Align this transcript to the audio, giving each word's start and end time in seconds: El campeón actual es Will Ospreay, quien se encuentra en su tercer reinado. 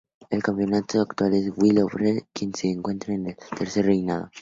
El 0.31 0.41
campeón 0.41 0.73
actual 0.73 1.35
es 1.35 1.51
Will 1.55 1.77
Ospreay, 1.83 2.21
quien 2.33 2.55
se 2.55 2.69
encuentra 2.71 3.13
en 3.13 3.37
su 3.47 3.55
tercer 3.55 3.85
reinado. 3.85 4.31